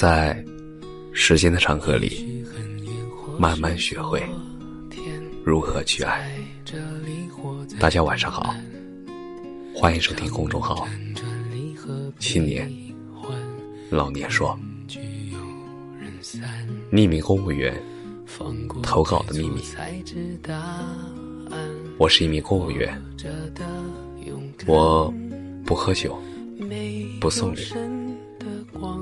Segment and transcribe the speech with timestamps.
[0.00, 0.42] 在
[1.12, 2.42] 时间的长河里，
[3.38, 4.22] 慢慢学会
[5.44, 6.26] 如何去爱。
[7.78, 8.54] 大家晚上好，
[9.74, 10.88] 欢迎收听公众号
[12.18, 12.72] “青年
[13.90, 14.58] 老年说”。
[16.90, 17.78] 匿名公务员
[18.82, 19.60] 投稿的秘密。
[21.98, 22.98] 我是一名公务员，
[24.66, 25.12] 我
[25.66, 26.18] 不喝酒，
[27.20, 27.60] 不送礼。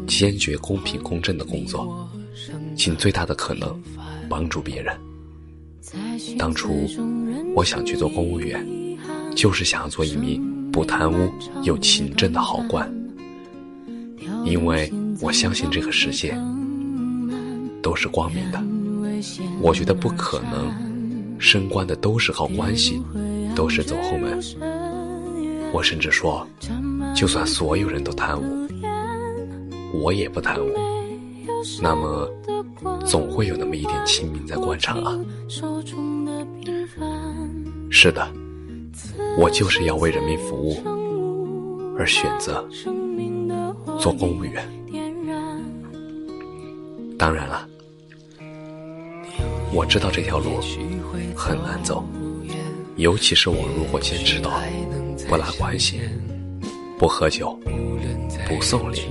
[0.07, 2.09] 坚决公平公正的工作，
[2.77, 3.81] 尽最大的可能
[4.29, 4.97] 帮助别人。
[6.39, 6.87] 当初
[7.55, 8.67] 我想去做公务员，
[9.35, 11.31] 就是想要做一名不贪污
[11.63, 12.93] 又勤政的好官，
[14.45, 16.39] 因为我相信这个世界
[17.83, 18.63] 都是光明的。
[19.61, 23.03] 我觉得不可能升官的都是靠关系，
[23.57, 24.39] 都是走后门。
[25.73, 26.47] 我甚至说，
[27.15, 28.58] 就算所有人都贪污。
[29.93, 30.73] 我也不贪污，
[31.81, 32.31] 那么
[33.07, 35.19] 总会有那么一点清明在官场啊。
[37.91, 38.31] 是的，
[39.39, 40.83] 我就是要为人民服务
[41.99, 42.67] 而选择
[43.99, 44.67] 做公务员。
[47.19, 47.67] 当然了，
[49.73, 50.61] 我知道这条路
[51.35, 52.05] 很难走，
[52.97, 54.53] 尤其是我如果坚持到
[55.29, 56.01] 不拉关系、
[56.99, 57.59] 不喝酒、
[58.49, 59.03] 不送礼。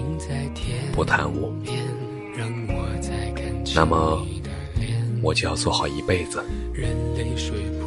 [0.94, 1.54] 不贪污，
[3.76, 4.26] 那么
[5.22, 6.44] 我就要做好一辈子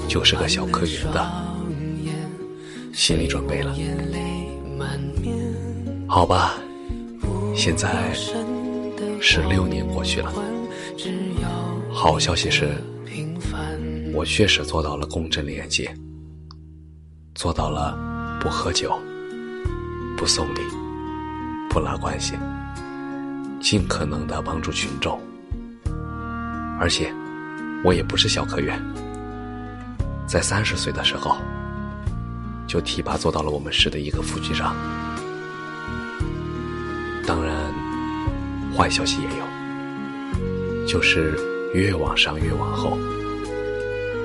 [0.08, 1.28] 就是个小科员的
[2.92, 3.76] 心理准备了。
[6.06, 6.54] 好吧，
[7.56, 8.12] 现在
[9.20, 10.32] 十六年过去了，
[11.92, 12.70] 好消息是，
[14.14, 15.92] 我确实做到了公正廉洁，
[17.34, 18.96] 做到了不喝酒、
[20.20, 20.60] 不送礼、
[21.70, 22.34] 不拉关系。
[23.58, 25.18] 尽可能的帮助群众，
[26.78, 27.10] 而且
[27.82, 28.78] 我也不是小科员，
[30.26, 31.38] 在三十岁的时候
[32.66, 34.76] 就提拔做到了我们市的一个副局长。
[37.26, 37.54] 当然，
[38.76, 41.34] 坏消息也有，就是
[41.72, 42.98] 越往上越往后，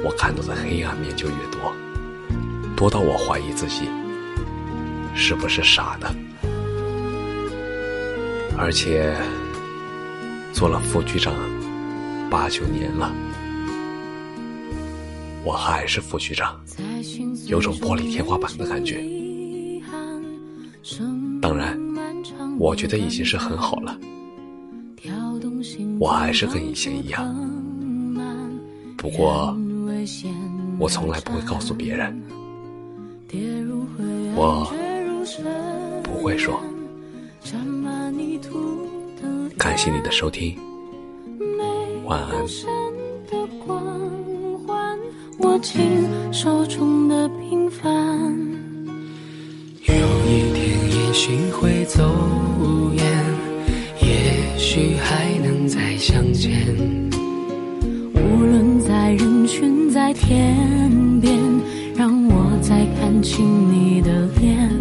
[0.03, 1.73] 我看到的黑暗面就越多，
[2.75, 3.89] 多到我怀疑自己
[5.15, 6.13] 是不是傻的。
[8.57, 9.15] 而且
[10.53, 11.33] 做了副局长
[12.29, 13.11] 八九年了，
[15.43, 16.59] 我还是副局长，
[17.47, 19.03] 有种玻璃天花板的感觉。
[21.41, 21.77] 当然，
[22.57, 23.97] 我觉得已经是很好了。
[25.99, 27.35] 我还是跟以前一样，
[28.97, 29.55] 不过
[30.79, 32.21] 我从来不会告诉别人，
[34.35, 34.73] 我
[36.25, 36.59] 会说。
[39.59, 40.57] 感谢你的收听，
[42.05, 42.31] 晚安。
[49.87, 49.93] 有
[50.25, 50.57] 一天
[50.89, 52.01] 也许会走
[52.95, 53.05] 远，
[54.01, 56.51] 也许还能再相见。
[58.15, 60.57] 无论在人群，在天
[61.21, 61.39] 边，
[61.95, 64.71] 让我再看清你的脸。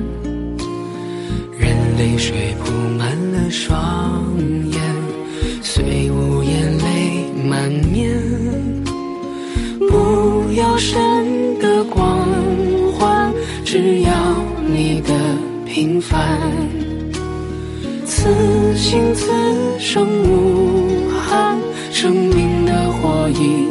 [2.05, 4.37] 泪水铺满了双
[4.71, 4.79] 眼。
[5.63, 8.21] 虽无言，泪满面，
[9.89, 12.29] 不要神的光
[12.93, 13.33] 环，
[13.65, 14.13] 只要
[14.67, 15.15] 你的
[15.65, 16.39] 平凡。
[18.05, 18.29] 此
[18.77, 19.31] 心此
[19.79, 21.59] 生无憾，
[21.91, 23.64] 生命的火已。